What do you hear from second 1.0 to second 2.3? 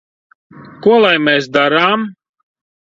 lai mēs darām?